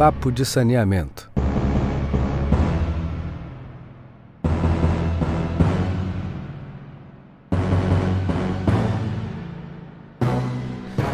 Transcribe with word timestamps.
Papo 0.00 0.32
de 0.32 0.46
Saneamento. 0.46 1.30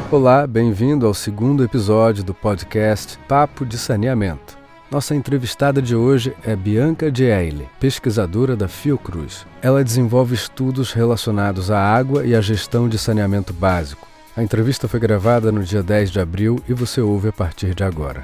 Olá, 0.09 0.47
bem-vindo 0.47 1.05
ao 1.05 1.13
segundo 1.13 1.65
episódio 1.65 2.23
do 2.23 2.33
podcast 2.33 3.19
Papo 3.27 3.67
de 3.67 3.77
Saneamento. 3.77 4.57
Nossa 4.89 5.17
entrevistada 5.17 5.83
de 5.83 5.97
hoje 5.97 6.33
é 6.45 6.55
Bianca 6.55 7.11
Dieile, 7.11 7.69
pesquisadora 7.81 8.55
da 8.55 8.69
Fiocruz. 8.69 9.45
Ela 9.61 9.83
desenvolve 9.83 10.37
estudos 10.37 10.93
relacionados 10.93 11.73
à 11.73 11.81
água 11.81 12.25
e 12.25 12.37
à 12.37 12.41
gestão 12.41 12.89
de 12.89 12.99
saneamento 12.99 13.53
básico. 13.53 14.07
A 14.37 14.45
entrevista 14.45 14.87
foi 14.87 15.01
gravada 15.01 15.51
no 15.51 15.65
dia 15.65 15.83
10 15.83 16.13
de 16.13 16.21
abril 16.21 16.63
e 16.69 16.73
você 16.73 17.01
ouve 17.01 17.31
a 17.31 17.33
partir 17.33 17.75
de 17.75 17.83
agora. 17.83 18.23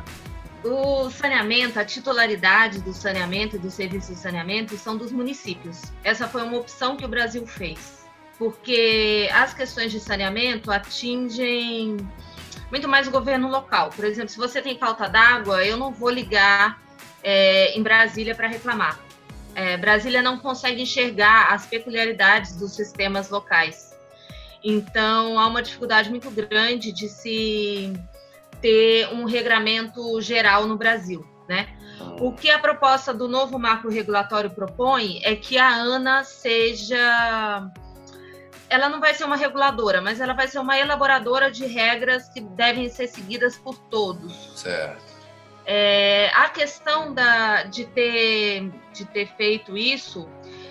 O 0.65 1.11
saneamento, 1.11 1.81
a 1.81 1.85
titularidade 1.85 2.81
do 2.81 2.93
saneamento 2.93 3.57
e 3.57 3.59
do 3.59 3.71
serviço 3.71 4.13
de 4.13 4.19
saneamento 4.19 4.77
são 4.79 4.97
dos 4.97 5.11
municípios. 5.11 5.83
Essa 6.05 6.29
foi 6.29 6.43
uma 6.43 6.59
opção 6.59 6.97
que 6.97 7.05
o 7.05 7.09
Brasil 7.09 7.47
fez 7.47 8.03
porque 8.43 9.29
as 9.33 9.55
questões 9.55 9.93
de 9.93 10.01
saneamento 10.01 10.73
atingem 10.73 11.97
muito 12.73 12.89
mais 12.89 13.07
o 13.07 13.11
governo 13.13 13.49
local. 13.49 13.91
Por 13.91 14.05
exemplo, 14.05 14.31
se 14.31 14.37
você 14.37 14.61
tem 14.61 14.77
falta 14.77 15.09
d'água, 15.09 15.65
eu 15.65 15.77
não 15.77 15.93
vou 15.93 16.11
ligar 16.11 16.83
é, 17.23 17.79
em 17.79 17.83
Brasília 17.85 18.35
para 18.35 18.49
reclamar. 18.49 18.99
É, 19.55 19.77
Brasília 19.77 20.23
não 20.23 20.39
consegue 20.39 20.83
enxergar 20.83 21.53
as 21.53 21.67
peculiaridades 21.67 22.57
dos 22.57 22.75
sistemas 22.75 23.31
locais. 23.31 23.97
Então, 24.65 25.39
há 25.39 25.47
uma 25.47 25.63
dificuldade 25.63 26.11
muito 26.11 26.29
grande 26.29 26.91
de 26.91 27.09
se 27.09 27.93
ter 28.61 29.09
um 29.13 29.25
regramento 29.25 30.21
geral 30.21 30.67
no 30.67 30.77
Brasil, 30.77 31.27
né? 31.49 31.69
O 32.21 32.33
que 32.33 32.51
a 32.51 32.59
proposta 32.59 33.13
do 33.13 33.29
novo 33.29 33.59
marco 33.59 33.89
regulatório 33.89 34.51
propõe 34.51 35.21
é 35.25 35.35
que 35.37 35.59
a 35.59 35.69
ANA 35.69 36.25
seja 36.25 37.71
ela 38.73 38.89
não 38.89 39.01
vai 39.01 39.13
ser 39.13 39.25
uma 39.25 39.37
reguladora, 39.37 40.01
mas 40.01 40.19
ela 40.19 40.33
vai 40.33 40.49
ser 40.49 40.59
uma 40.59 40.79
elaboradora 40.79 41.51
de 41.51 41.67
regras 41.67 42.31
que 42.31 42.41
devem 42.41 42.89
ser 42.89 43.07
seguidas 43.07 43.59
por 43.59 43.77
todos. 43.77 44.33
Certo. 44.57 45.13
É, 45.67 46.31
a 46.35 46.49
questão 46.49 47.13
da, 47.13 47.65
de, 47.65 47.85
ter, 47.85 48.73
de 48.95 49.05
ter 49.05 49.27
feito 49.37 49.77
isso 49.77 50.27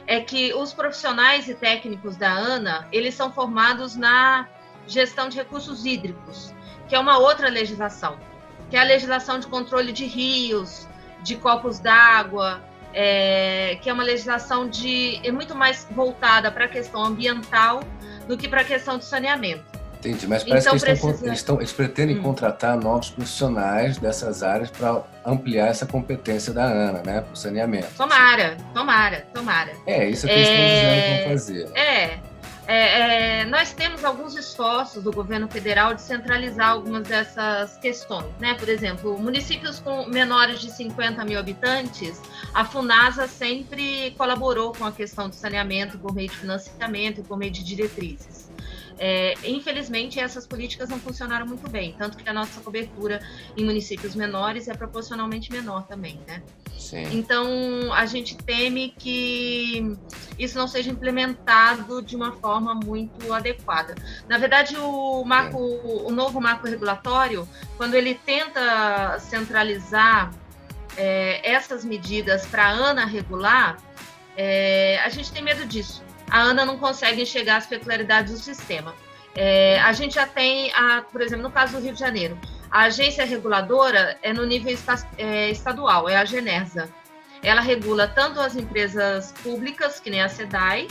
é 0.08 0.20
que 0.20 0.52
os 0.54 0.74
profissionais 0.74 1.48
e 1.48 1.54
técnicos 1.54 2.18
da 2.18 2.32
ANA, 2.32 2.88
eles 2.92 3.14
são 3.14 3.32
formados 3.32 3.96
na 3.96 4.50
gestão 4.88 5.30
de 5.30 5.38
recursos 5.38 5.86
hídricos, 5.86 6.56
que 6.92 6.96
é 6.96 7.00
uma 7.00 7.18
outra 7.18 7.48
legislação, 7.48 8.18
que 8.70 8.76
é 8.76 8.82
a 8.82 8.84
legislação 8.84 9.40
de 9.40 9.48
controle 9.48 9.94
de 9.94 10.04
rios, 10.04 10.86
de 11.24 11.38
copos 11.38 11.80
d'água, 11.80 12.62
é, 12.94 13.78
que 13.82 13.90
é 13.90 13.94
uma 13.94 14.04
legislação 14.04 14.68
de 14.68 15.22
é 15.26 15.32
muito 15.32 15.56
mais 15.56 15.88
voltada 15.90 16.52
para 16.52 16.66
a 16.66 16.68
questão 16.68 17.02
ambiental 17.06 17.82
do 18.28 18.36
que 18.36 18.46
para 18.46 18.60
a 18.60 18.64
questão 18.66 18.98
do 18.98 19.06
saneamento. 19.06 19.64
Entendi, 20.00 20.28
mas 20.28 20.44
parece 20.44 20.68
então, 20.68 20.78
que 20.78 20.86
eles, 20.86 21.00
precisa... 21.00 21.26
eles, 21.26 21.40
estão, 21.40 21.58
eles 21.60 21.72
pretendem 21.72 22.20
hum. 22.20 22.24
contratar 22.24 22.76
novos 22.76 23.10
profissionais 23.10 23.98
dessas 23.98 24.44
áreas 24.44 24.70
para 24.70 25.02
ampliar 25.26 25.68
essa 25.68 25.86
competência 25.86 26.52
da 26.52 26.66
ANA, 26.66 27.04
né, 27.06 27.22
para 27.22 27.32
o 27.32 27.38
saneamento. 27.38 27.88
Tomara, 27.96 28.58
tomara, 28.74 29.26
tomara. 29.34 29.72
É, 29.88 30.10
isso 30.10 30.28
que 30.28 30.34
eles 30.34 30.50
é... 30.50 30.52
estão 30.52 30.66
dizendo 30.68 31.02
que 31.02 31.24
vão 31.24 31.30
fazer. 31.30 31.70
Né? 31.70 31.80
É, 31.80 32.31
é, 32.68 33.42
é, 33.42 33.46
nós 33.46 33.74
temos 33.74 34.04
alguns 34.04 34.36
esforços 34.36 35.04
do 35.04 35.12
governo 35.12 35.48
federal 35.48 35.94
de 35.94 36.02
centralizar 36.02 36.70
algumas 36.70 37.08
dessas 37.08 37.78
questões, 37.78 38.28
né? 38.40 38.54
Por 38.54 38.70
exemplo, 38.70 39.18
municípios 39.18 39.80
com 39.80 40.08
menores 40.08 40.60
de 40.60 40.72
50 40.72 41.24
mil 41.26 41.40
habitantes, 41.40 42.22
a 42.54 42.64
Funasa 42.64 43.28
sempre 43.28 44.12
colaborou 44.18 44.74
com 44.74 44.86
a 44.86 44.92
questão 44.92 45.28
do 45.28 45.36
saneamento 45.36 45.98
por 45.98 46.14
meio 46.14 46.30
de 46.30 46.38
financiamento 46.38 47.22
e 47.22 47.24
por 47.24 47.38
meio 47.38 47.52
de 47.52 47.64
diretrizes. 47.64 48.52
É, 49.04 49.34
infelizmente, 49.44 50.20
essas 50.20 50.46
políticas 50.46 50.88
não 50.88 51.00
funcionaram 51.00 51.48
muito 51.48 51.68
bem, 51.68 51.96
tanto 51.98 52.18
que 52.18 52.30
a 52.30 52.34
nossa 52.34 52.62
cobertura 52.62 53.20
em 53.58 53.66
municípios 53.66 54.14
menores 54.14 54.68
é 54.68 54.76
proporcionalmente 54.76 55.52
menor 55.52 55.88
também, 55.88 56.20
né? 56.28 56.44
Sim. 56.78 57.04
Então, 57.12 57.92
a 57.94 58.06
gente 58.06 58.38
teme 58.38 58.94
que 58.96 59.98
isso 60.44 60.58
não 60.58 60.68
seja 60.68 60.90
implementado 60.90 62.02
de 62.02 62.16
uma 62.16 62.32
forma 62.34 62.74
muito 62.76 63.34
adequada. 63.34 63.96
Na 64.28 64.38
verdade, 64.38 64.76
o 64.78 65.24
marco, 65.24 65.58
o 65.58 66.12
novo 66.12 66.40
marco 66.42 66.68
regulatório, 66.68 67.48
quando 67.78 67.96
ele 67.96 68.16
tenta 68.16 69.18
centralizar 69.20 70.32
é, 70.98 71.50
essas 71.50 71.84
medidas 71.86 72.46
para 72.46 72.66
a 72.66 72.70
ANA 72.70 73.06
regular, 73.06 73.78
é, 74.36 75.00
a 75.04 75.10
gente 75.10 75.32
tem 75.32 75.44
medo 75.44 75.66
disso 75.66 76.04
a 76.32 76.40
ANA 76.40 76.66
não 76.66 76.78
consegue 76.78 77.22
enxergar 77.22 77.58
as 77.58 77.68
peculiaridades 77.68 78.32
do 78.32 78.40
sistema. 78.40 78.96
É, 79.36 79.80
a 79.82 79.92
gente 79.92 80.16
já 80.16 80.26
tem, 80.26 80.74
a, 80.74 81.02
por 81.02 81.22
exemplo, 81.22 81.44
no 81.44 81.52
caso 81.52 81.74
do 81.74 81.84
Rio 81.84 81.94
de 81.94 82.00
Janeiro, 82.00 82.40
a 82.72 82.84
agência 82.84 83.26
reguladora 83.26 84.18
é 84.24 84.32
no 84.32 84.46
nível 84.46 84.74
esta, 84.74 84.96
é, 85.18 85.52
estadual, 85.52 86.08
é 86.08 86.16
a 86.16 86.24
Genersa. 86.24 86.90
Ela 87.44 87.62
regula 87.62 88.08
tanto 88.08 88.40
as 88.40 88.56
empresas 88.56 89.34
públicas, 89.44 90.00
que 90.00 90.10
nem 90.10 90.22
a 90.22 90.30
SEDAI, 90.30 90.88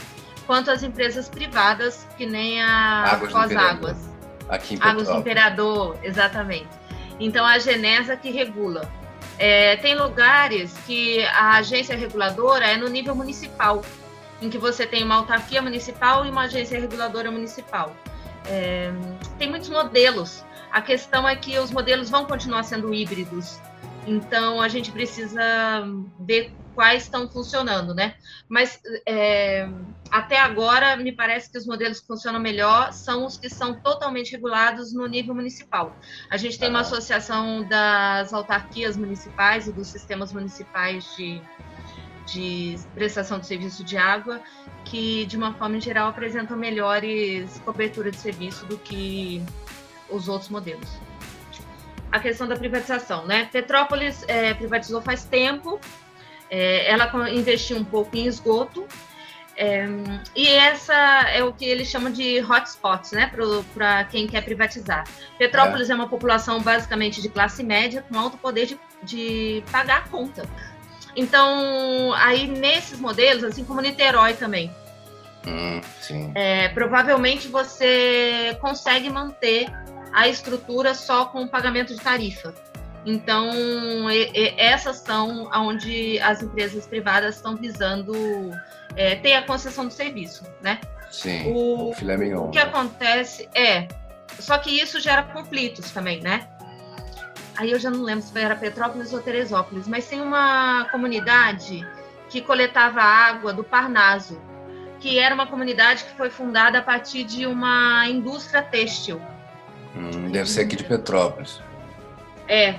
quanto 0.47 0.71
as 0.71 0.83
empresas 0.83 1.29
privadas, 1.29 2.07
que 2.17 2.27
nem 2.27 2.63
a 2.63 3.05
Águas 3.05 3.57
Águas. 3.57 4.11
Aqui 4.49 4.75
em 4.75 4.79
Águas 4.81 5.09
do 5.09 5.15
Imperador, 5.15 5.97
exatamente. 6.03 6.69
Então, 7.21 7.47
a 7.47 7.59
Genersa 7.59 8.17
que 8.17 8.31
regula. 8.31 8.91
É, 9.39 9.77
tem 9.77 9.95
lugares 9.95 10.77
que 10.87 11.25
a 11.25 11.57
agência 11.57 11.97
reguladora 11.97 12.67
é 12.67 12.77
no 12.77 12.89
nível 12.89 13.15
municipal 13.15 13.83
em 14.43 14.49
que 14.49 14.59
você 14.59 14.87
tem 14.87 15.05
uma 15.05 15.17
autarquia 15.17 15.61
municipal 15.63 16.25
e 16.25 16.31
uma 16.31 16.43
agência 16.43 16.79
reguladora 16.81 17.31
municipal. 17.31 17.95
É, 18.47 18.91
tem 19.39 19.49
muitos 19.49 19.69
modelos. 19.69 20.45
A 20.73 20.81
questão 20.81 21.29
é 21.29 21.37
que 21.37 21.59
os 21.59 21.71
modelos 21.71 22.11
vão 22.11 22.25
continuar 22.25 22.63
sendo 22.63 22.93
híbridos. 22.95 23.61
Então 24.07 24.61
a 24.61 24.69
gente 24.69 24.91
precisa 24.91 25.43
ver 26.19 26.53
quais 26.75 27.03
estão 27.03 27.29
funcionando, 27.29 27.95
né? 27.95 28.15
Mas 28.49 28.81
é, 29.07 29.69
até 30.11 30.39
agora 30.39 30.97
me 30.97 31.13
parece 31.13 31.51
que 31.51 31.59
os 31.59 31.67
modelos 31.67 32.01
que 32.01 32.07
funcionam 32.07 32.41
melhor 32.41 32.93
são 32.93 33.27
os 33.27 33.37
que 33.37 33.51
são 33.51 33.75
totalmente 33.75 34.33
regulados 34.33 34.93
no 34.95 35.07
nível 35.07 35.35
municipal. 35.35 35.95
A 36.31 36.37
gente 36.37 36.59
tem 36.59 36.71
uma 36.71 36.81
associação 36.81 37.69
das 37.69 38.33
autarquias 38.33 38.97
municipais 38.97 39.69
e 39.69 39.73
dos 39.73 39.89
sistemas 39.89 40.33
municipais 40.33 41.05
de 41.17 41.43
de 42.33 42.79
prestação 42.95 43.41
de 43.41 43.47
serviço 43.47 43.83
de 43.83 43.97
água, 43.97 44.41
que 44.85 45.27
de 45.27 45.37
uma 45.37 45.53
forma 45.55 45.81
geral 45.81 46.09
apresentam 46.09 46.57
melhores 46.57 47.61
cobertura 47.65 48.11
de 48.11 48.19
serviço 48.19 48.65
do 48.67 48.79
que 48.79 49.43
os 50.09 50.29
outros 50.29 50.49
modelos. 50.49 50.89
A 52.11 52.19
questão 52.19 52.49
da 52.49 52.57
privatização, 52.57 53.27
né? 53.27 53.49
Petrópolis 53.53 54.25
é, 54.27 54.53
privatizou 54.55 55.01
faz 55.01 55.25
tempo, 55.25 55.81
é, 56.51 56.91
ela 56.91 57.31
investiu 57.31 57.77
um 57.77 57.85
pouco 57.85 58.17
em 58.17 58.27
esgoto, 58.27 58.87
é, 59.63 59.87
e 60.35 60.49
essa 60.49 60.95
é 60.95 61.45
o 61.45 61.53
que 61.53 61.67
eles 61.67 61.87
chamam 61.87 62.11
de 62.11 62.41
hotspots, 62.41 63.13
né, 63.13 63.31
para 63.75 64.05
quem 64.05 64.27
quer 64.27 64.43
privatizar. 64.43 65.05
Petrópolis 65.39 65.91
é. 65.91 65.93
é. 65.93 65.97
uma 65.97 66.09
população 66.09 66.63
basicamente 66.63 67.21
de 67.21 67.29
classe 67.29 67.63
média 67.63 68.03
com 68.09 68.19
alto 68.19 68.39
poder 68.39 68.65
de, 68.65 68.81
de 69.03 69.63
pagar 69.71 69.99
a 69.99 70.09
conta. 70.09 70.49
Então, 71.15 72.15
aí 72.15 72.47
nesses 72.47 72.99
modelos, 72.99 73.45
assim 73.45 73.63
como 73.63 73.83
Niterói 73.83 74.33
também, 74.33 74.75
hum, 75.47 75.81
é, 76.35 76.69
provavelmente 76.69 77.47
você 77.49 78.57
consegue 78.63 79.11
manter 79.11 79.69
a 80.13 80.29
estrutura 80.29 80.95
só 80.95 81.27
com 81.27 81.43
o 81.43 81.49
pagamento 81.49 81.95
de 81.95 82.01
tarifa. 82.01 82.55
Então, 83.05 83.51
e, 84.11 84.31
e, 84.35 84.55
essas 84.61 84.99
são 84.99 85.51
onde 85.55 86.21
as 86.21 86.43
empresas 86.43 86.87
privadas 86.87 87.37
estão 87.37 87.57
visando 87.57 88.13
é, 88.97 89.17
ter 89.17 89.35
a 89.35 89.43
concessão 89.43 89.87
do 89.87 89.93
serviço, 89.93 90.45
né? 90.61 90.81
Sim, 91.11 91.53
o, 91.53 91.93
filé 91.95 92.17
mignon. 92.17 92.49
O 92.49 92.51
que 92.51 92.59
acontece 92.59 93.49
é, 93.55 93.89
só 94.39 94.59
que 94.59 94.71
isso 94.71 95.01
gera 95.01 95.23
conflitos 95.23 95.91
também, 95.91 96.21
né? 96.21 96.49
aí 97.61 97.73
eu 97.73 97.79
já 97.79 97.91
não 97.91 98.03
lembro 98.03 98.25
se 98.25 98.39
era 98.39 98.57
Petrópolis 98.57 99.13
ou 99.13 99.21
Teresópolis, 99.21 99.87
mas 99.87 100.09
tem 100.09 100.23
uma 100.23 100.89
comunidade 100.91 101.87
que 102.31 102.41
coletava 102.41 103.03
água 103.03 103.53
do 103.53 103.63
Parnaso, 103.63 104.41
que 104.99 105.19
era 105.19 105.35
uma 105.35 105.47
comunidade 105.47 106.05
que 106.05 106.17
foi 106.17 106.31
fundada 106.31 106.79
a 106.79 106.83
partir 106.83 107.23
de 107.23 107.47
uma 107.47 108.09
indústria 108.09 108.63
têxtil. 108.63 109.21
Hum, 109.95 110.31
deve 110.31 110.49
ser 110.49 110.63
aqui 110.63 110.77
de 110.77 110.85
Petrópolis. 110.85 111.61
É. 112.49 112.77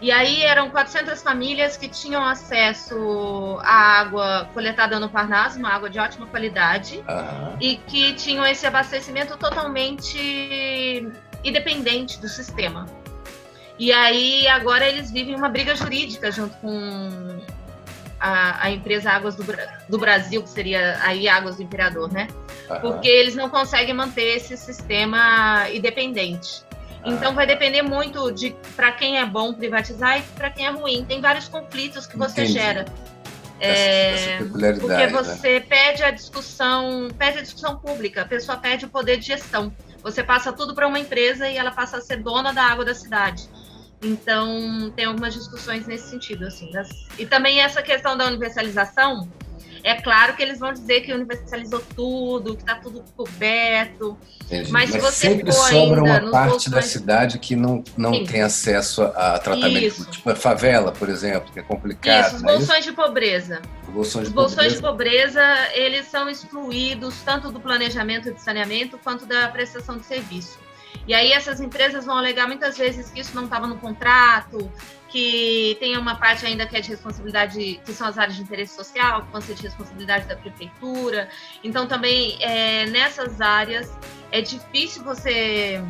E 0.00 0.12
aí 0.12 0.42
eram 0.42 0.68
400 0.68 1.22
famílias 1.22 1.76
que 1.76 1.88
tinham 1.88 2.22
acesso 2.22 3.58
à 3.62 4.00
água 4.00 4.48
coletada 4.52 5.00
no 5.00 5.08
Parnaso, 5.08 5.58
uma 5.58 5.70
água 5.70 5.88
de 5.88 5.98
ótima 5.98 6.26
qualidade, 6.26 7.02
e 7.60 7.76
que 7.78 8.12
tinham 8.12 8.46
esse 8.46 8.66
abastecimento 8.66 9.38
totalmente 9.38 11.10
independente 11.42 12.20
do 12.20 12.28
sistema. 12.28 12.86
E 13.78 13.90
aí 13.92 14.46
agora 14.48 14.86
eles 14.86 15.10
vivem 15.10 15.34
uma 15.34 15.48
briga 15.48 15.74
jurídica 15.74 16.30
junto 16.30 16.56
com 16.58 17.40
a, 18.18 18.64
a 18.64 18.70
empresa 18.70 19.10
Águas 19.10 19.36
do, 19.36 19.44
do, 19.88 19.98
Brasil, 19.98 20.42
que 20.42 20.48
seria 20.48 20.98
aí 21.02 21.28
Águas 21.28 21.56
do 21.56 21.62
Imperador, 21.62 22.12
né? 22.12 22.28
Uhum. 22.68 22.80
Porque 22.80 23.08
eles 23.08 23.34
não 23.34 23.48
conseguem 23.48 23.94
manter 23.94 24.36
esse 24.36 24.56
sistema 24.56 25.68
independente. 25.70 26.64
Então 27.04 27.34
vai 27.34 27.46
depender 27.46 27.82
muito 27.82 28.32
de 28.32 28.54
para 28.74 28.90
quem 28.92 29.18
é 29.18 29.24
bom 29.24 29.54
privatizar 29.54 30.18
e 30.18 30.22
para 30.22 30.50
quem 30.50 30.66
é 30.66 30.70
ruim. 30.70 31.04
Tem 31.04 31.20
vários 31.20 31.46
conflitos 31.48 32.06
que 32.06 32.18
você 32.18 32.42
Entendi. 32.42 32.52
gera. 32.52 32.84
É, 33.58 34.38
porque 34.80 34.86
né? 34.88 35.08
você 35.08 35.54
né? 35.54 35.60
pede 35.60 36.02
a 36.02 36.10
discussão, 36.10 37.08
pede 37.16 37.38
a 37.38 37.42
discussão 37.42 37.78
pública, 37.78 38.22
a 38.22 38.24
pessoa 38.26 38.58
pede 38.58 38.84
o 38.84 38.88
poder 38.88 39.16
de 39.18 39.26
gestão. 39.26 39.72
Você 40.02 40.22
passa 40.22 40.52
tudo 40.52 40.74
para 40.74 40.86
uma 40.86 40.98
empresa 40.98 41.48
e 41.48 41.56
ela 41.56 41.70
passa 41.70 41.96
a 41.96 42.00
ser 42.00 42.18
dona 42.18 42.52
da 42.52 42.62
água 42.64 42.84
da 42.84 42.94
cidade. 42.94 43.48
Então, 44.02 44.92
tem 44.94 45.06
algumas 45.06 45.32
discussões 45.32 45.86
nesse 45.86 46.10
sentido, 46.10 46.46
assim. 46.46 46.70
Das... 46.70 46.88
E 47.18 47.24
também 47.24 47.60
essa 47.60 47.82
questão 47.82 48.16
da 48.16 48.26
universalização, 48.26 49.26
é 49.86 49.94
claro 49.94 50.34
que 50.34 50.42
eles 50.42 50.58
vão 50.58 50.72
dizer 50.72 51.02
que 51.02 51.12
universalizou 51.12 51.80
tudo, 51.94 52.56
que 52.56 52.62
está 52.62 52.74
tudo 52.74 53.04
coberto. 53.16 54.18
Entendi. 54.42 54.72
Mas, 54.72 54.90
se 54.90 54.98
você 54.98 55.28
sempre 55.28 55.52
sobra 55.52 56.02
uma 56.02 56.28
parte 56.28 56.68
da 56.68 56.82
cidade 56.82 57.38
que 57.38 57.54
não, 57.54 57.84
não 57.96 58.24
tem 58.24 58.42
acesso 58.42 59.04
a, 59.04 59.38
tratamento, 59.38 59.86
Isso. 59.86 60.10
tipo 60.10 60.28
a 60.28 60.34
favela, 60.34 60.90
por 60.90 61.08
exemplo, 61.08 61.52
que 61.52 61.60
é 61.60 61.62
complicado. 61.62 62.26
Isso, 62.26 62.36
os 62.36 62.42
é 62.42 62.46
bolsões 62.46 62.84
de 62.84 62.92
pobreza. 62.92 63.62
Bolsões 63.88 64.24
de 64.24 64.28
os 64.30 64.34
bolsões 64.34 64.72
de 64.72 64.80
pobreza, 64.80 65.40
eles 65.72 66.06
são 66.06 66.28
excluídos 66.28 67.14
tanto 67.24 67.52
do 67.52 67.60
planejamento 67.60 68.34
de 68.34 68.42
saneamento 68.42 68.98
quanto 68.98 69.24
da 69.24 69.46
prestação 69.50 69.98
de 69.98 70.04
serviço. 70.04 70.58
E 71.06 71.14
aí 71.14 71.32
essas 71.32 71.60
empresas 71.60 72.04
vão 72.04 72.16
alegar 72.16 72.46
muitas 72.46 72.76
vezes 72.76 73.10
que 73.10 73.20
isso 73.20 73.34
não 73.34 73.44
estava 73.44 73.66
no 73.66 73.76
contrato, 73.78 74.70
que 75.08 75.76
tem 75.80 75.96
uma 75.96 76.16
parte 76.16 76.44
ainda 76.44 76.66
que 76.66 76.76
é 76.76 76.80
de 76.80 76.90
responsabilidade, 76.90 77.80
que 77.84 77.92
são 77.92 78.06
as 78.06 78.18
áreas 78.18 78.36
de 78.36 78.42
interesse 78.42 78.74
social, 78.74 79.22
que 79.22 79.32
vão 79.32 79.40
ser 79.40 79.54
de 79.54 79.62
responsabilidade 79.62 80.26
da 80.26 80.36
prefeitura. 80.36 81.28
Então 81.62 81.86
também 81.86 82.36
é, 82.40 82.86
nessas 82.86 83.40
áreas 83.40 83.90
é 84.30 84.40
difícil 84.40 85.02
você 85.04 85.82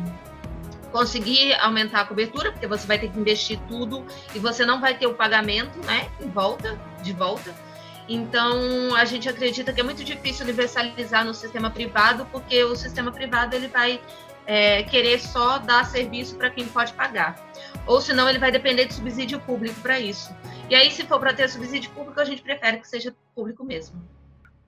conseguir 0.91 1.53
aumentar 1.55 2.01
a 2.01 2.05
cobertura, 2.05 2.51
porque 2.51 2.67
você 2.67 2.87
vai 2.87 2.97
ter 2.97 3.09
que 3.09 3.19
investir 3.19 3.59
tudo 3.67 4.05
e 4.33 4.39
você 4.39 4.65
não 4.65 4.79
vai 4.79 4.97
ter 4.97 5.07
o 5.07 5.13
pagamento, 5.13 5.77
né, 5.85 6.09
em 6.21 6.29
volta, 6.29 6.79
de 7.01 7.13
volta. 7.13 7.53
Então, 8.09 8.95
a 8.95 9.03
gente 9.03 9.27
acredita 9.27 9.73
que 9.73 9.81
é 9.81 9.83
muito 9.83 10.03
difícil 10.03 10.45
universalizar 10.45 11.25
no 11.25 11.33
sistema 11.33 11.69
privado, 11.69 12.25
porque 12.31 12.63
o 12.63 12.75
sistema 12.75 13.11
privado 13.11 13.53
ele 13.53 13.67
vai 13.67 13.99
é, 14.47 14.81
querer 14.83 15.19
só 15.19 15.59
dar 15.59 15.85
serviço 15.85 16.37
para 16.37 16.49
quem 16.49 16.65
pode 16.65 16.93
pagar. 16.93 17.35
Ou 17.85 18.01
senão 18.01 18.29
ele 18.29 18.39
vai 18.39 18.51
depender 18.51 18.85
de 18.85 18.93
subsídio 18.93 19.39
público 19.41 19.79
para 19.81 19.99
isso. 19.99 20.33
E 20.69 20.75
aí, 20.75 20.89
se 20.89 21.05
for 21.05 21.19
para 21.19 21.33
ter 21.33 21.49
subsídio 21.49 21.91
público, 21.91 22.19
a 22.19 22.25
gente 22.25 22.41
prefere 22.41 22.77
que 22.77 22.87
seja 22.87 23.13
público 23.35 23.63
mesmo. 23.63 24.01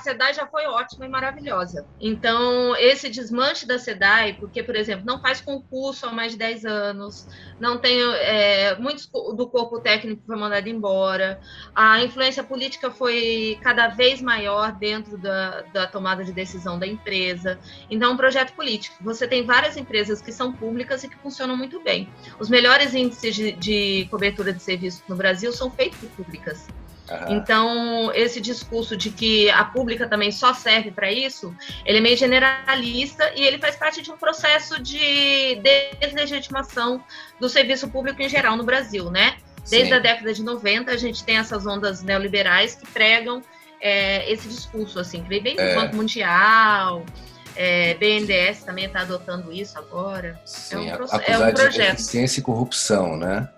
SEDAI 0.02 0.34
já 0.34 0.48
foi 0.48 0.66
ótima 0.66 1.06
e 1.06 1.10
maravilhosa. 1.10 1.86
Então, 2.00 2.74
esse 2.78 3.10
desmanche 3.10 3.66
da 3.66 3.78
SEDAI, 3.78 4.34
porque, 4.34 4.64
por 4.64 4.76
exemplo, 4.76 5.06
não 5.06 5.20
faz 5.20 5.42
concurso 5.42 6.06
há 6.06 6.12
mais 6.12 6.32
de 6.32 6.38
10 6.38 6.66
anos, 6.66 7.28
não 7.60 7.78
tem. 7.78 8.00
É, 8.02 8.78
muitos 8.80 9.08
do 9.08 9.50
corpo 9.50 9.82
técnico 9.82 10.22
foi 10.26 10.38
mandado 10.38 10.70
embora, 10.70 11.42
a 11.76 12.02
influência 12.02 12.42
política 12.44 12.90
foi 12.90 13.60
cada 13.62 13.90
vez 13.90 14.22
maior 14.22 14.72
dentro 14.72 15.18
da, 15.18 15.64
da 15.74 15.86
tomada 15.86 16.24
de 16.24 16.32
decisão 16.32 16.80
da 16.80 16.88
empresa. 16.88 17.60
Então, 17.92 18.12
é 18.12 18.14
um 18.14 18.18
projeto 18.18 18.54
político. 18.54 18.96
Você 19.04 19.28
tem 19.28 19.46
várias 19.46 19.76
empresas 19.76 20.22
que 20.22 20.32
são 20.32 20.54
públicas 20.54 21.04
e 21.04 21.10
que 21.10 21.18
funcionam 21.18 21.58
muito 21.58 21.84
bem. 21.84 22.08
Os 22.40 22.50
melhores 22.50 22.94
índices 22.94 23.36
de, 23.36 23.52
de 23.52 24.08
cobertura 24.10 24.54
de 24.54 24.64
serviços 24.64 25.04
no 25.10 25.16
Brasil 25.18 25.52
são 25.52 25.70
feitos 25.70 26.00
por 26.00 26.10
públicas. 26.24 26.66
Então, 27.30 28.12
esse 28.14 28.40
discurso 28.40 28.96
de 28.96 29.10
que 29.10 29.50
a 29.50 29.64
pública 29.64 30.08
também 30.08 30.32
só 30.32 30.54
serve 30.54 30.92
para 30.92 31.12
isso, 31.12 31.56
ele 31.86 31.98
é 31.98 32.02
meio 32.02 32.18
generalista 32.18 33.32
e 33.36 33.44
ele 33.44 33.58
faz 33.58 33.76
parte 33.76 34.02
de 34.02 34.12
um 34.12 34.18
processo 34.18 34.82
de 34.82 35.60
deslegitimação 36.00 37.04
do 37.40 37.50
serviço 37.50 37.88
público 37.90 38.22
em 38.22 38.30
geral 38.30 38.56
no 38.56 38.64
Brasil, 38.64 39.10
né? 39.10 39.38
Desde 39.70 39.90
Sim. 39.90 39.94
a 39.94 40.00
década 40.00 40.34
de 40.34 40.44
90, 40.44 40.92
a 40.92 40.98
gente 40.98 41.24
tem 41.24 41.38
essas 41.38 41.66
ondas 41.66 42.02
neoliberais 42.02 42.76
que 42.76 42.88
pregam 42.88 43.42
é, 43.82 44.30
esse 44.32 44.48
discurso, 44.48 45.00
assim, 45.00 45.24
que 45.24 45.30
vem 45.30 45.42
bem 45.42 45.56
do 45.56 45.62
é. 45.62 45.76
Banco 45.76 45.96
Mundial, 45.96 47.06
é, 47.56 47.94
BNDES 47.96 48.64
também 48.64 48.86
está 48.86 49.02
adotando 49.02 49.52
isso 49.52 49.78
agora. 49.78 50.40
Sim, 50.46 50.90
é 50.90 50.96
um, 50.96 51.06
é 51.46 51.50
um 51.50 51.54
projeto. 51.54 51.72
De 51.72 51.82
eficiência 51.82 52.40
e 52.40 52.44
corrupção, 52.44 53.18
né? 53.18 53.50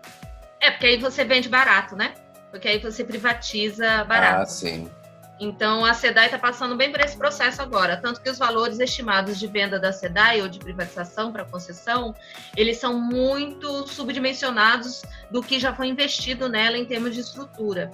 É, 0.60 0.72
porque 0.72 0.86
aí 0.86 0.98
você 0.98 1.24
vende 1.24 1.50
barato, 1.50 1.96
né? 1.96 2.14
Porque 2.52 2.68
aí 2.68 2.78
você 2.78 3.04
privatiza 3.04 4.04
barato. 4.04 4.42
Ah, 4.42 4.46
sim. 4.46 4.92
Então 5.40 5.84
a 5.84 5.94
SEDAI 5.96 6.26
está 6.26 6.38
passando 6.38 6.76
bem 6.76 6.92
por 6.92 7.00
esse 7.00 7.18
processo 7.18 7.64
agora, 7.64 7.98
tanto 7.98 8.22
que 8.22 8.30
os 8.30 8.38
valores 8.38 8.80
estimados 8.80 9.40
de 9.40 9.48
venda 9.48 9.80
da 9.80 9.92
SEDAI 9.92 10.42
ou 10.42 10.48
de 10.48 10.60
privatização 10.60 11.32
para 11.32 11.44
concessão, 11.44 12.14
eles 12.56 12.78
são 12.78 12.94
muito 13.02 13.88
subdimensionados 13.88 15.02
do 15.32 15.42
que 15.42 15.60
já 15.60 15.74
foi 15.74 15.88
investido 15.88 16.48
nela 16.48 16.78
em 16.78 16.86
termos 16.86 17.16
de 17.16 17.22
estrutura. 17.22 17.90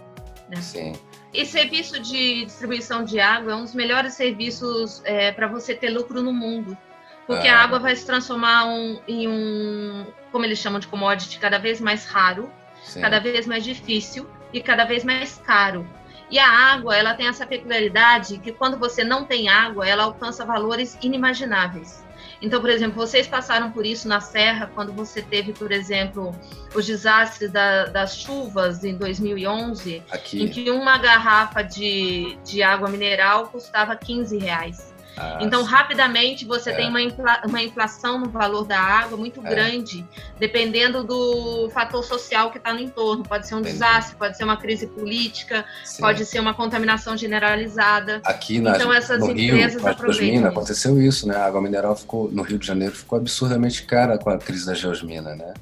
Né? 0.50 0.58
Sim. 0.62 0.94
E 1.34 1.46
serviço 1.46 2.02
de 2.02 2.44
distribuição 2.44 3.06
de 3.06 3.18
água 3.18 3.54
é 3.54 3.56
um 3.56 3.64
dos 3.64 3.74
melhores 3.74 4.16
serviços 4.16 5.02
é, 5.06 5.32
para 5.32 5.48
você 5.48 5.74
ter 5.74 5.90
lucro 5.90 6.22
no 6.22 6.34
mundo, 6.34 6.78
porque 7.26 7.48
ah. 7.48 7.60
a 7.60 7.64
água 7.64 7.80
vai 7.80 7.96
se 7.96 8.06
transformar 8.06 8.66
um, 8.66 9.00
em 9.08 9.26
um, 9.26 10.06
como 10.34 10.44
eles 10.44 10.60
chamam 10.60 10.82
de 10.82 10.88
commodity, 10.88 11.40
cada 11.40 11.58
vez 11.58 11.80
mais 11.80 12.06
raro, 12.06 12.52
Sim. 12.84 13.00
cada 13.00 13.20
vez 13.20 13.48
mais 13.48 13.64
difícil 13.64 14.30
e 14.54 14.62
cada 14.62 14.86
vez 14.86 15.04
mais 15.04 15.38
caro. 15.46 15.88
E 16.30 16.38
a 16.38 16.50
água, 16.50 16.96
ela 16.96 17.14
tem 17.14 17.28
essa 17.28 17.46
peculiaridade 17.46 18.38
que 18.40 18.52
quando 18.52 18.78
você 18.78 19.04
não 19.04 19.24
tem 19.24 19.48
água, 19.48 19.88
ela 19.88 20.04
alcança 20.04 20.46
valores 20.46 20.98
inimagináveis. 21.02 22.06
Então, 22.42 22.62
por 22.62 22.70
exemplo, 22.70 22.96
vocês 22.98 23.28
passaram 23.28 23.72
por 23.72 23.86
isso 23.86 24.08
na 24.08 24.20
Serra, 24.20 24.70
quando 24.76 24.94
você 24.94 25.22
teve, 25.22 25.54
por 25.54 25.72
exemplo, 25.72 26.36
os 26.76 26.86
desastres 26.86 27.52
da, 27.52 27.86
das 27.86 28.18
chuvas 28.18 28.84
em 28.84 28.96
2011, 28.96 30.04
Aqui. 30.12 30.44
em 30.44 30.48
que 30.48 30.70
uma 30.70 30.98
garrafa 30.98 31.64
de, 31.64 32.38
de 32.44 32.62
água 32.62 32.90
mineral 32.90 33.48
custava 33.48 33.96
15 33.96 34.38
reais. 34.38 34.94
Ah, 35.18 35.40
então, 35.42 35.64
sim. 35.64 35.72
rapidamente, 35.72 36.46
você 36.46 36.70
é. 36.70 36.76
tem 36.76 36.90
uma, 36.90 37.02
infla, 37.02 37.42
uma 37.46 37.62
inflação 37.62 38.20
no 38.20 38.30
valor 38.30 38.66
da 38.66 38.80
água 38.80 39.18
muito 39.18 39.46
é. 39.46 39.50
grande, 39.50 40.06
dependendo 40.40 41.04
do 41.04 41.70
fator 41.72 42.04
social 42.04 42.52
que 42.52 42.58
está 42.58 42.74
no 42.74 42.80
entorno. 42.80 43.24
Pode 43.24 43.48
ser 43.48 43.56
um 43.56 43.60
Entendi. 43.60 43.74
desastre, 43.74 44.16
pode 44.16 44.38
ser 44.38 44.44
uma 44.44 44.58
crise 44.58 44.88
política, 44.88 45.66
sim. 45.84 46.02
pode 46.02 46.26
ser 46.26 46.40
uma 46.40 46.54
contaminação 46.54 47.18
generalizada. 47.18 48.22
Aqui 48.24 48.60
na, 48.60 48.76
então, 48.76 48.94
essas 48.94 49.20
no 49.20 49.32
empresas 49.32 49.82
Rio, 49.82 49.92
aproveitam. 49.92 50.48
aconteceu 50.48 51.02
isso, 51.02 51.28
né? 51.28 51.36
A 51.36 51.46
água 51.46 51.62
mineral 51.62 51.96
ficou, 51.96 52.32
no 52.32 52.44
Rio 52.44 52.60
de 52.60 52.68
Janeiro 52.68 52.96
ficou 52.96 53.18
absurdamente 53.18 53.84
cara 53.84 54.18
com 54.18 54.30
a 54.30 54.38
crise 54.38 54.66
da 54.66 54.74
geosmina, 54.74 55.36
né? 55.36 55.54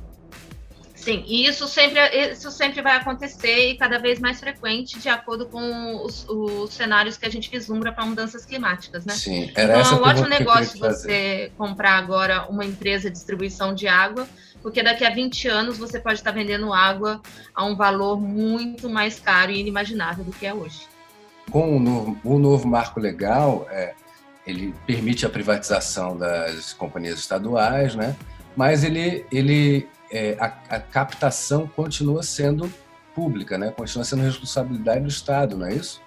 Sim, 1.05 1.23
e 1.27 1.45
isso 1.45 1.67
sempre, 1.67 1.99
isso 2.31 2.49
sempre 2.49 2.81
vai 2.81 2.95
acontecer 2.95 3.69
e 3.69 3.77
cada 3.77 3.99
vez 3.99 4.19
mais 4.19 4.39
frequente 4.39 4.97
de 4.97 5.07
acordo 5.07 5.45
com 5.45 6.03
os, 6.03 6.27
os 6.27 6.73
cenários 6.73 7.15
que 7.15 7.27
a 7.27 7.29
gente 7.29 7.47
vislumbra 7.47 7.91
para 7.91 8.03
mudanças 8.03 8.43
climáticas, 8.43 9.05
né? 9.05 9.13
Sim, 9.13 9.51
era 9.53 9.81
então, 9.81 9.97
é 9.97 10.01
um 10.01 10.03
ótimo 10.03 10.27
negócio 10.27 10.79
você 10.79 11.51
comprar 11.59 11.99
agora 11.99 12.47
uma 12.49 12.65
empresa 12.65 13.07
de 13.07 13.17
distribuição 13.17 13.75
de 13.75 13.87
água, 13.87 14.27
porque 14.63 14.81
daqui 14.81 15.05
a 15.05 15.11
20 15.11 15.47
anos 15.47 15.77
você 15.77 15.99
pode 15.99 16.15
estar 16.15 16.31
vendendo 16.31 16.73
água 16.73 17.21
a 17.53 17.63
um 17.63 17.75
valor 17.75 18.19
muito 18.19 18.89
mais 18.89 19.19
caro 19.19 19.51
e 19.51 19.59
inimaginável 19.59 20.23
do 20.25 20.31
que 20.31 20.47
é 20.47 20.55
hoje. 20.55 20.87
Com 21.51 21.77
o 21.77 21.79
novo, 21.79 22.17
o 22.23 22.39
novo 22.39 22.67
marco 22.67 22.99
legal, 22.99 23.67
é, 23.69 23.93
ele 24.47 24.73
permite 24.87 25.23
a 25.23 25.29
privatização 25.29 26.17
das 26.17 26.73
companhias 26.73 27.19
estaduais, 27.19 27.93
né? 27.93 28.15
Mas 28.57 28.83
ele, 28.83 29.23
ele 29.31 29.87
é, 30.11 30.37
a, 30.39 30.45
a, 30.75 30.79
captação 30.79 31.67
continua 31.67 32.23
sendo 32.23 32.71
pública, 33.13 33.57
né? 33.57 33.71
continua 33.71 34.03
sendo 34.03 34.21
responsabilidade 34.21 35.01
do 35.01 35.09
Estado, 35.09 35.57
não 35.57 35.67
é 35.67 35.73
isso? 35.73 36.01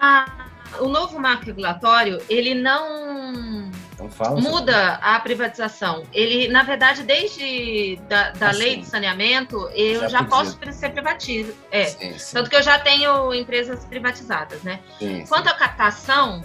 Ah, 0.00 0.48
o 0.80 0.88
novo 0.88 1.18
marco 1.18 1.46
regulatório, 1.46 2.20
ele 2.28 2.54
não 2.54 3.70
então 3.94 4.36
muda 4.40 4.94
a 4.94 5.18
privatização. 5.20 6.04
Ele, 6.12 6.48
na 6.48 6.62
verdade, 6.62 7.02
desde 7.02 7.96
da, 8.08 8.30
da 8.30 8.50
assim, 8.50 8.58
lei 8.58 8.76
de 8.76 8.86
saneamento, 8.86 9.70
eu 9.74 10.02
já, 10.02 10.08
já 10.08 10.24
posso 10.24 10.58
ser 10.72 10.90
privatizado. 10.90 11.56
É, 11.70 11.84
sim, 11.86 12.18
sim. 12.18 12.34
Tanto 12.34 12.50
que 12.50 12.56
eu 12.56 12.62
já 12.62 12.78
tenho 12.78 13.32
empresas 13.32 13.84
privatizadas, 13.86 14.62
né? 14.62 14.80
Sim, 14.98 15.24
Quanto 15.26 15.48
à 15.48 15.54
captação, 15.54 16.44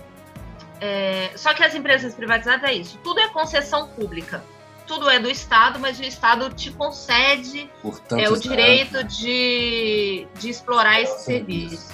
é, 0.80 1.32
só 1.36 1.54
que 1.54 1.64
as 1.64 1.76
empresas 1.76 2.16
privatizadas 2.16 2.70
é 2.70 2.74
isso, 2.74 2.98
tudo 3.04 3.20
é 3.20 3.28
concessão 3.30 3.88
pública 3.90 4.42
tudo 4.88 5.10
é 5.10 5.20
do 5.20 5.30
Estado, 5.30 5.80
mas 5.80 6.00
o 6.00 6.04
Estado 6.04 6.50
te 6.54 6.72
concede 6.72 7.70
Portanto, 7.82 8.20
é, 8.20 8.30
o 8.30 8.38
direito 8.38 9.04
de, 9.04 10.28
de 10.40 10.50
explorar 10.50 11.02
esse 11.02 11.26
serviço. 11.26 11.92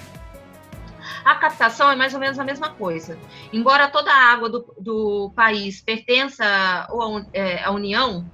A 1.24 1.36
captação 1.36 1.91
é 1.91 1.96
mais 1.96 2.13
ou 2.13 2.20
menos 2.20 2.39
a 2.39 2.44
mesma 2.44 2.70
coisa. 2.70 3.20
Embora 3.51 3.89
toda 3.89 4.12
a 4.12 4.32
água 4.32 4.50
do, 4.50 4.74
do 4.79 5.32
país 5.36 5.82
pertença 5.82 6.46
à, 6.46 6.88
é, 7.34 7.63
à 7.63 7.72
União, 7.72 8.25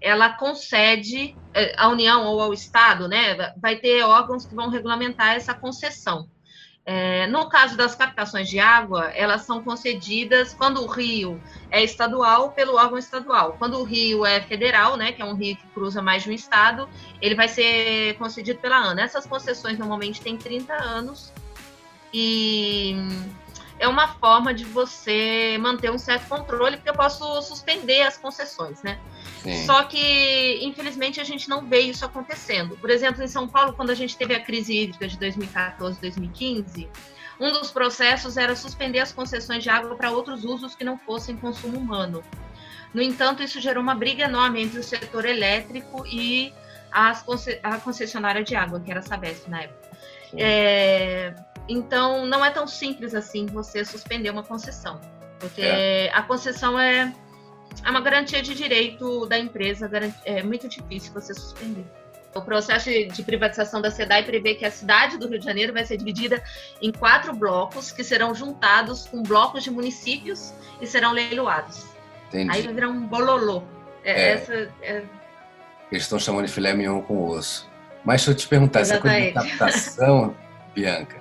ela 0.00 0.30
concede, 0.30 1.36
é, 1.52 1.74
a 1.76 1.88
União 1.88 2.24
ou 2.26 2.40
ao 2.40 2.52
Estado, 2.52 3.08
né, 3.08 3.52
vai 3.60 3.76
ter 3.76 4.02
órgãos 4.02 4.46
que 4.46 4.54
vão 4.54 4.70
regulamentar 4.70 5.34
essa 5.34 5.52
concessão. 5.52 6.28
É, 6.90 7.26
no 7.26 7.50
caso 7.50 7.76
das 7.76 7.94
captações 7.94 8.48
de 8.48 8.58
água, 8.58 9.10
elas 9.14 9.42
são 9.42 9.62
concedidas 9.62 10.54
quando 10.54 10.82
o 10.82 10.86
rio 10.86 11.38
é 11.70 11.84
estadual 11.84 12.52
pelo 12.52 12.76
órgão 12.76 12.96
estadual. 12.96 13.56
Quando 13.58 13.78
o 13.78 13.84
rio 13.84 14.24
é 14.24 14.40
federal, 14.40 14.96
né, 14.96 15.12
que 15.12 15.20
é 15.20 15.24
um 15.26 15.34
rio 15.34 15.54
que 15.54 15.66
cruza 15.66 16.00
mais 16.00 16.22
de 16.22 16.30
um 16.30 16.32
estado, 16.32 16.88
ele 17.20 17.34
vai 17.34 17.46
ser 17.46 18.16
concedido 18.16 18.58
pela 18.58 18.78
ANA. 18.78 19.02
Essas 19.02 19.26
concessões 19.26 19.78
normalmente 19.78 20.22
têm 20.22 20.38
30 20.38 20.72
anos 20.72 21.30
e 22.10 22.96
é 23.88 23.90
uma 23.90 24.08
forma 24.08 24.52
de 24.52 24.64
você 24.64 25.56
manter 25.58 25.90
um 25.90 25.98
certo 25.98 26.28
controle, 26.28 26.76
porque 26.76 26.90
eu 26.90 26.94
posso 26.94 27.40
suspender 27.42 28.02
as 28.02 28.16
concessões, 28.16 28.82
né? 28.82 28.98
Sim. 29.42 29.64
Só 29.64 29.82
que, 29.84 30.60
infelizmente, 30.62 31.20
a 31.20 31.24
gente 31.24 31.48
não 31.48 31.66
vê 31.66 31.80
isso 31.80 32.04
acontecendo. 32.04 32.76
Por 32.76 32.90
exemplo, 32.90 33.22
em 33.22 33.28
São 33.28 33.48
Paulo, 33.48 33.72
quando 33.72 33.90
a 33.90 33.94
gente 33.94 34.16
teve 34.16 34.34
a 34.34 34.40
crise 34.40 34.76
hídrica 34.76 35.08
de 35.08 35.18
2014, 35.18 36.00
2015, 36.00 36.88
um 37.40 37.50
dos 37.50 37.70
processos 37.70 38.36
era 38.36 38.54
suspender 38.54 38.98
as 38.98 39.12
concessões 39.12 39.62
de 39.62 39.70
água 39.70 39.96
para 39.96 40.10
outros 40.10 40.44
usos 40.44 40.74
que 40.74 40.84
não 40.84 40.98
fossem 40.98 41.36
consumo 41.36 41.78
humano. 41.78 42.22
No 42.92 43.00
entanto, 43.00 43.42
isso 43.42 43.60
gerou 43.60 43.82
uma 43.82 43.94
briga 43.94 44.24
enorme 44.24 44.62
entre 44.62 44.78
o 44.78 44.82
setor 44.82 45.24
elétrico 45.24 46.06
e 46.06 46.52
as, 46.90 47.24
a 47.62 47.78
concessionária 47.78 48.42
de 48.42 48.54
água, 48.56 48.80
que 48.80 48.90
era 48.90 49.00
a 49.00 49.02
Sabesp 49.02 49.48
na 49.48 49.62
época. 49.62 49.88
É, 50.36 51.34
então, 51.68 52.24
não 52.26 52.44
é 52.44 52.50
tão 52.50 52.66
simples 52.66 53.14
assim 53.14 53.46
você 53.46 53.84
suspender 53.84 54.30
uma 54.30 54.42
concessão, 54.42 55.00
porque 55.38 55.60
é. 55.60 56.10
a 56.14 56.22
concessão 56.22 56.78
é, 56.78 57.12
é 57.84 57.90
uma 57.90 58.00
garantia 58.00 58.42
de 58.42 58.54
direito 58.54 59.26
da 59.26 59.38
empresa, 59.38 59.90
é 60.24 60.42
muito 60.42 60.68
difícil 60.68 61.12
você 61.12 61.34
suspender. 61.34 61.84
O 62.34 62.42
processo 62.42 62.88
de 62.90 63.22
privatização 63.22 63.80
da 63.80 63.90
SEDAI 63.90 64.22
prevê 64.22 64.54
que 64.54 64.64
a 64.64 64.70
cidade 64.70 65.18
do 65.18 65.28
Rio 65.28 65.38
de 65.38 65.44
Janeiro 65.44 65.72
vai 65.72 65.84
ser 65.84 65.96
dividida 65.96 66.42
em 66.80 66.92
quatro 66.92 67.34
blocos 67.34 67.90
que 67.90 68.04
serão 68.04 68.34
juntados 68.34 69.06
com 69.06 69.22
blocos 69.22 69.64
de 69.64 69.70
municípios 69.70 70.52
e 70.80 70.86
serão 70.86 71.12
leiloados. 71.12 71.84
Entendi. 72.28 72.50
Aí 72.50 72.62
vai 72.62 72.74
virar 72.74 72.88
um 72.88 73.06
bololô. 73.06 73.62
É, 74.04 74.12
é. 74.12 74.30
Essa, 74.32 74.52
é... 74.82 75.02
Eles 75.90 76.04
estão 76.04 76.18
chamando 76.18 76.46
de 76.46 76.52
filé 76.52 76.74
mignon 76.74 77.00
com 77.00 77.28
osso. 77.28 77.68
Mas 78.04 78.20
deixa 78.20 78.30
eu 78.30 78.34
te 78.34 78.46
perguntar, 78.46 78.80
Exatamente. 78.80 79.28
essa 79.28 79.40
coisa 79.40 79.48
de 79.48 79.58
captação, 79.58 80.36
Bianca, 80.74 81.20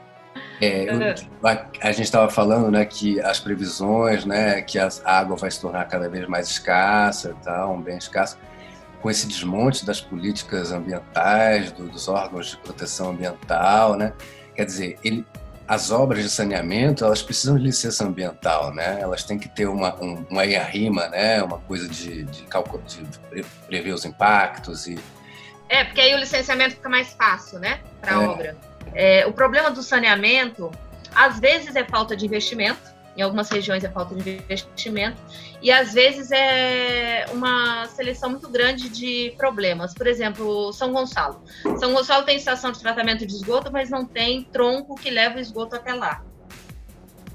é, 0.59 1.15
a, 1.43 1.87
a, 1.87 1.91
gente 1.91 2.05
estava 2.05 2.29
falando, 2.29 2.71
né, 2.71 2.83
que 2.85 3.19
as 3.21 3.39
previsões, 3.39 4.25
né, 4.25 4.61
que 4.61 4.79
a 4.79 4.89
água 5.05 5.35
vai 5.35 5.51
se 5.51 5.61
tornar 5.61 5.85
cada 5.85 6.09
vez 6.09 6.27
mais 6.27 6.49
escassa, 6.49 7.35
tal, 7.43 7.75
um 7.75 7.81
bem 7.81 7.97
escasso, 7.97 8.37
com 9.01 9.09
esse 9.09 9.27
desmonte 9.27 9.85
das 9.85 10.01
políticas 10.01 10.71
ambientais, 10.71 11.71
do, 11.71 11.87
dos 11.87 12.07
órgãos 12.07 12.51
de 12.51 12.57
proteção 12.57 13.11
ambiental, 13.11 13.95
né? 13.95 14.13
Quer 14.55 14.65
dizer, 14.65 14.97
ele, 15.03 15.23
as 15.67 15.91
obras 15.91 16.23
de 16.23 16.29
saneamento, 16.29 17.05
elas 17.05 17.21
precisam 17.21 17.57
de 17.57 17.63
licença 17.63 18.03
ambiental, 18.03 18.73
né? 18.73 18.99
Elas 18.99 19.23
têm 19.23 19.37
que 19.37 19.47
ter 19.47 19.67
uma, 19.67 19.95
um, 20.03 20.25
uma 20.29 20.43
rima, 20.43 21.07
né? 21.09 21.43
Uma 21.43 21.59
coisa 21.59 21.87
de, 21.87 22.23
de, 22.23 22.43
cálculo, 22.43 22.81
de 22.83 23.43
prever 23.67 23.93
os 23.93 24.03
impactos 24.05 24.87
e... 24.87 24.97
É, 25.69 25.83
porque 25.83 26.01
aí 26.01 26.15
o 26.15 26.17
licenciamento 26.17 26.75
fica 26.75 26.89
mais 26.89 27.13
fácil, 27.13 27.59
né? 27.59 27.81
Para 28.01 28.17
a 28.17 28.23
é. 28.23 28.27
obra. 28.27 28.57
É, 28.94 29.25
o 29.25 29.34
problema 29.34 29.72
do 29.72 29.82
saneamento, 29.82 30.72
às 31.13 31.39
vezes 31.39 31.75
é 31.75 31.84
falta 31.84 32.15
de 32.15 32.25
investimento, 32.25 32.98
em 33.17 33.22
algumas 33.22 33.50
regiões 33.50 33.84
é 33.84 33.89
falta 33.89 34.13
de 34.13 34.38
investimento, 34.38 35.20
e 35.60 35.72
às 35.72 35.94
vezes 35.94 36.29
é 36.32 37.25
uma 37.32 37.88
seleção 37.88 38.29
muito 38.29 38.48
grande 38.48 38.89
de 38.89 39.34
problemas. 39.38 39.94
Por 39.94 40.06
exemplo, 40.06 40.72
São 40.72 40.94
Gonçalo. 40.94 41.41
São 41.79 41.94
Gonçalo 41.94 42.24
tem 42.24 42.38
estação 42.38 42.72
de 42.72 42.79
tratamento 42.79 43.25
de 43.25 43.34
esgoto, 43.34 43.72
mas 43.72 43.89
não 43.89 44.06
tem 44.06 44.44
tronco 44.44 44.96
que 44.96 45.10
leva 45.10 45.38
o 45.38 45.39
esgoto 45.39 45.75
até 45.75 45.94
lá. 45.94 46.24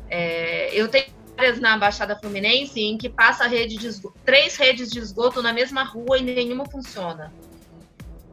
É, 0.08 0.72
eu 0.72 0.86
tenho 0.88 1.06
áreas 1.36 1.58
na 1.58 1.76
Baixada 1.76 2.14
Fluminense 2.14 2.80
em 2.80 2.96
que 2.96 3.08
passa 3.08 3.48
rede 3.48 3.76
de 3.76 3.88
esgoto, 3.88 4.14
três 4.24 4.56
redes 4.56 4.90
de 4.90 5.00
esgoto 5.00 5.42
na 5.42 5.52
mesma 5.52 5.82
rua 5.82 6.18
e 6.18 6.22
nenhuma 6.22 6.64
funciona. 6.66 7.32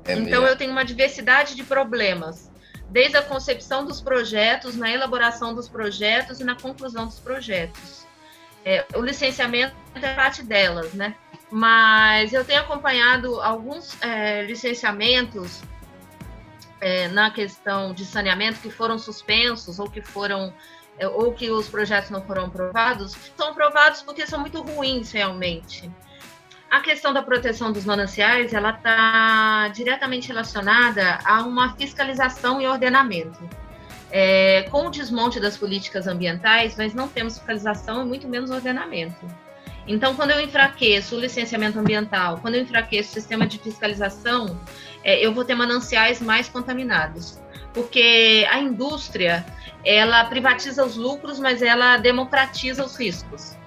É 0.06 0.14
então 0.14 0.42
mesmo. 0.42 0.48
eu 0.48 0.56
tenho 0.56 0.72
uma 0.72 0.86
diversidade 0.86 1.56
de 1.56 1.64
problemas 1.64 2.52
desde 2.90 3.18
a 3.18 3.22
concepção 3.22 3.86
dos 3.86 4.02
projetos, 4.02 4.76
na 4.76 4.92
elaboração 4.92 5.54
dos 5.54 5.70
projetos 5.70 6.40
e 6.40 6.44
na 6.44 6.56
conclusão 6.56 7.06
dos 7.06 7.20
projetos. 7.20 8.08
É, 8.66 8.86
o 8.96 9.02
licenciamento 9.02 9.76
é 9.96 10.14
parte 10.14 10.44
delas, 10.44 10.94
né? 10.94 11.16
Mas 11.52 12.34
eu 12.34 12.44
tenho 12.44 12.62
acompanhado 12.62 13.42
alguns 13.42 14.00
é, 14.02 14.44
licenciamentos 14.44 15.62
é, 16.82 17.08
na 17.08 17.32
questão 17.32 17.94
de 17.94 18.06
saneamento 18.06 18.60
que 18.60 18.70
foram 18.70 18.98
suspensos 18.98 19.80
ou 19.80 19.90
que 19.90 20.02
foram 20.02 20.54
é, 20.98 21.08
ou 21.08 21.34
que 21.34 21.50
os 21.50 21.68
projetos 21.70 22.10
não 22.10 22.22
foram 22.22 22.46
aprovados, 22.46 23.16
são 23.36 23.50
aprovados 23.50 24.02
porque 24.02 24.28
são 24.28 24.40
muito 24.40 24.62
ruins 24.62 25.12
realmente. 25.12 25.90
A 26.70 26.82
questão 26.82 27.12
da 27.12 27.24
proteção 27.24 27.72
dos 27.72 27.84
mananciais, 27.84 28.54
ela 28.54 28.70
está 28.70 29.70
diretamente 29.70 30.28
relacionada 30.28 31.18
a 31.26 31.42
uma 31.42 31.76
fiscalização 31.76 32.62
e 32.62 32.68
ordenamento. 32.68 33.40
É, 34.12 34.68
com 34.70 34.86
o 34.86 34.92
desmonte 34.92 35.40
das 35.40 35.58
políticas 35.58 36.06
ambientais, 36.06 36.78
nós 36.78 36.94
não 36.94 37.08
temos 37.08 37.38
fiscalização 37.38 38.04
e 38.04 38.06
muito 38.06 38.28
menos 38.28 38.52
ordenamento. 38.52 39.26
Então, 39.88 40.14
quando 40.14 40.30
eu 40.30 40.40
enfraqueço 40.40 41.16
o 41.16 41.20
licenciamento 41.20 41.80
ambiental, 41.80 42.38
quando 42.38 42.54
eu 42.54 42.62
enfraqueço 42.62 43.10
o 43.10 43.14
sistema 43.14 43.48
de 43.48 43.58
fiscalização, 43.58 44.60
é, 45.04 45.26
eu 45.26 45.34
vou 45.34 45.44
ter 45.44 45.56
mananciais 45.56 46.22
mais 46.22 46.48
contaminados. 46.48 47.40
Porque 47.74 48.48
a 48.52 48.60
indústria, 48.60 49.44
ela 49.84 50.24
privatiza 50.26 50.86
os 50.86 50.96
lucros, 50.96 51.40
mas 51.40 51.64
ela 51.64 51.98
democratiza 51.98 52.86
os 52.86 52.96
riscos. 52.96 53.58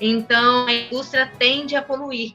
Então, 0.00 0.66
a 0.66 0.72
indústria 0.72 1.30
tende 1.38 1.76
a 1.76 1.82
poluir, 1.82 2.34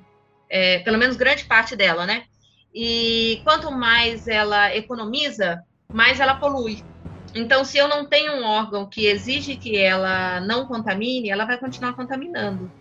é, 0.49 0.79
pelo 0.79 0.97
menos 0.97 1.15
grande 1.15 1.45
parte 1.45 1.75
dela, 1.75 2.05
né? 2.05 2.25
E 2.73 3.41
quanto 3.43 3.71
mais 3.71 4.27
ela 4.27 4.75
economiza, 4.75 5.63
mais 5.91 6.19
ela 6.19 6.35
polui. 6.35 6.83
Então, 7.33 7.65
se 7.65 7.77
eu 7.77 7.87
não 7.87 8.05
tenho 8.05 8.33
um 8.33 8.45
órgão 8.45 8.85
que 8.85 9.07
exige 9.07 9.55
que 9.55 9.77
ela 9.77 10.39
não 10.41 10.65
contamine, 10.65 11.29
ela 11.29 11.45
vai 11.45 11.57
continuar 11.57 11.93
contaminando. 11.93 12.71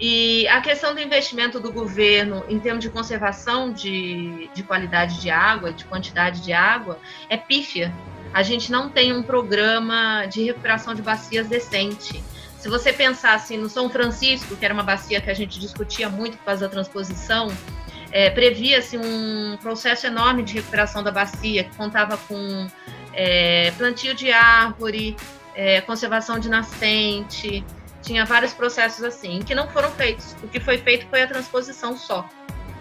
E 0.00 0.48
a 0.48 0.60
questão 0.60 0.94
do 0.94 1.00
investimento 1.00 1.60
do 1.60 1.72
governo 1.72 2.44
em 2.48 2.58
termos 2.58 2.82
de 2.82 2.90
conservação 2.90 3.72
de, 3.72 4.50
de 4.52 4.62
qualidade 4.62 5.20
de 5.20 5.30
água, 5.30 5.72
de 5.72 5.84
quantidade 5.84 6.40
de 6.40 6.52
água, 6.52 6.98
é 7.28 7.36
pífia. 7.36 7.92
A 8.32 8.42
gente 8.42 8.72
não 8.72 8.88
tem 8.88 9.12
um 9.12 9.22
programa 9.22 10.26
de 10.26 10.42
recuperação 10.42 10.94
de 10.94 11.02
bacias 11.02 11.46
decente. 11.46 12.22
Se 12.64 12.70
você 12.70 12.94
pensar 12.94 13.34
assim 13.34 13.58
no 13.58 13.68
São 13.68 13.90
Francisco, 13.90 14.56
que 14.56 14.64
era 14.64 14.72
uma 14.72 14.82
bacia 14.82 15.20
que 15.20 15.28
a 15.28 15.34
gente 15.34 15.60
discutia 15.60 16.08
muito 16.08 16.38
por 16.38 16.46
causa 16.46 16.62
da 16.62 16.70
transposição, 16.70 17.48
é, 18.10 18.30
previa-se 18.30 18.96
um 18.96 19.58
processo 19.60 20.06
enorme 20.06 20.42
de 20.42 20.54
recuperação 20.54 21.02
da 21.02 21.10
bacia, 21.10 21.64
que 21.64 21.76
contava 21.76 22.16
com 22.16 22.66
é, 23.12 23.70
plantio 23.72 24.14
de 24.14 24.32
árvore, 24.32 25.14
é, 25.54 25.82
conservação 25.82 26.38
de 26.38 26.48
nascente, 26.48 27.62
tinha 28.00 28.24
vários 28.24 28.54
processos 28.54 29.04
assim, 29.04 29.40
que 29.40 29.54
não 29.54 29.68
foram 29.68 29.90
feitos. 29.90 30.34
O 30.42 30.48
que 30.48 30.58
foi 30.58 30.78
feito 30.78 31.06
foi 31.10 31.20
a 31.20 31.26
transposição 31.26 31.98
só. 31.98 32.26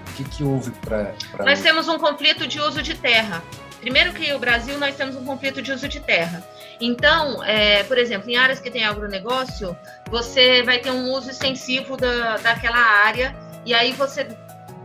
O 0.07 0.13
que, 0.13 0.23
que 0.23 0.45
houve 0.45 0.71
para. 0.79 1.13
Nós 1.39 1.61
temos 1.61 1.89
um 1.89 1.99
conflito 1.99 2.47
de 2.47 2.57
uso 2.57 2.81
de 2.81 2.95
terra. 2.95 3.43
Primeiro 3.81 4.13
que 4.13 4.31
o 4.31 4.39
Brasil, 4.39 4.79
nós 4.79 4.95
temos 4.95 5.17
um 5.17 5.25
conflito 5.25 5.61
de 5.61 5.73
uso 5.73 5.89
de 5.89 5.99
terra. 5.99 6.41
Então, 6.79 7.43
é, 7.43 7.83
por 7.83 7.97
exemplo, 7.97 8.29
em 8.29 8.35
áreas 8.35 8.59
que 8.59 8.69
tem 8.69 8.83
agronegócio, 8.83 9.77
você 10.09 10.63
vai 10.63 10.79
ter 10.79 10.91
um 10.91 11.11
uso 11.11 11.29
extensivo 11.29 11.95
da, 11.95 12.37
daquela 12.37 12.77
área, 12.77 13.35
e 13.65 13.73
aí 13.73 13.93
você, 13.93 14.27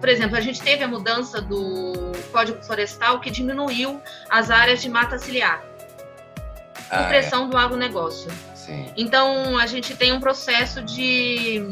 por 0.01 0.09
exemplo, 0.09 0.37
a 0.37 0.41
gente 0.41 0.61
teve 0.61 0.85
a 0.85 0.89
mudança 0.89 1.41
do 1.41 2.13
Código 2.31 2.63
Florestal 2.63 3.21
que 3.21 3.31
diminuiu 3.31 4.01
as 4.31 4.51
áreas 4.51 4.81
de 4.81 4.89
mata 4.89 5.19
ciliar, 5.19 5.63
ah, 6.91 7.05
pressão 7.05 7.47
é. 7.47 7.49
do 7.49 7.57
agronegócio. 7.57 8.31
Sim. 8.55 8.93
Então, 8.97 9.57
a 9.59 9.67
gente 9.67 9.97
tem 9.97 10.13
um 10.13 10.21
processo 10.21 10.83
de 10.83 11.63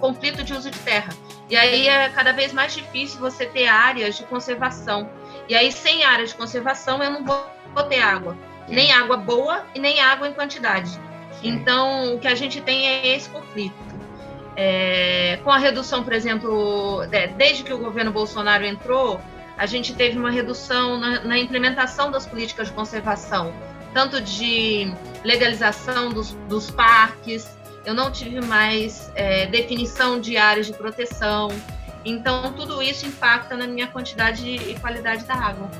conflito 0.00 0.42
de 0.42 0.52
uso 0.52 0.70
de 0.70 0.78
terra. 0.80 1.12
E 1.48 1.56
aí 1.56 1.88
é 1.88 2.08
cada 2.08 2.32
vez 2.32 2.52
mais 2.52 2.72
difícil 2.74 3.18
você 3.20 3.46
ter 3.46 3.66
áreas 3.66 4.16
de 4.16 4.24
conservação. 4.24 5.08
E 5.48 5.54
aí, 5.54 5.70
sem 5.72 6.04
área 6.04 6.26
de 6.26 6.34
conservação, 6.34 7.02
eu 7.02 7.10
não 7.10 7.24
vou 7.24 7.84
ter 7.88 8.00
água. 8.00 8.36
Nem 8.70 8.92
água 8.92 9.16
boa 9.16 9.66
e 9.74 9.80
nem 9.80 10.00
água 10.00 10.28
em 10.28 10.32
quantidade. 10.32 10.98
Então, 11.42 12.14
o 12.14 12.18
que 12.18 12.28
a 12.28 12.34
gente 12.34 12.60
tem 12.60 12.86
é 12.86 13.16
esse 13.16 13.28
conflito. 13.28 13.74
É, 14.56 15.38
com 15.42 15.50
a 15.50 15.58
redução, 15.58 16.02
por 16.02 16.12
exemplo, 16.12 17.02
desde 17.36 17.62
que 17.62 17.72
o 17.72 17.78
governo 17.78 18.12
Bolsonaro 18.12 18.64
entrou, 18.64 19.20
a 19.56 19.66
gente 19.66 19.94
teve 19.94 20.18
uma 20.18 20.30
redução 20.30 20.98
na, 20.98 21.20
na 21.20 21.38
implementação 21.38 22.10
das 22.10 22.26
políticas 22.26 22.68
de 22.68 22.74
conservação, 22.74 23.52
tanto 23.92 24.20
de 24.20 24.92
legalização 25.24 26.10
dos, 26.10 26.32
dos 26.48 26.70
parques, 26.70 27.58
eu 27.84 27.94
não 27.94 28.10
tive 28.10 28.40
mais 28.40 29.10
é, 29.14 29.46
definição 29.46 30.20
de 30.20 30.36
áreas 30.36 30.66
de 30.66 30.72
proteção. 30.72 31.48
Então, 32.04 32.52
tudo 32.52 32.82
isso 32.82 33.06
impacta 33.06 33.56
na 33.56 33.66
minha 33.66 33.86
quantidade 33.86 34.46
e 34.46 34.78
qualidade 34.78 35.24
da 35.24 35.34
água. 35.34 35.70